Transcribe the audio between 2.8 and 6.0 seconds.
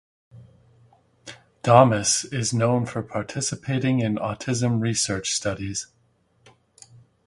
for participating in autism research studies.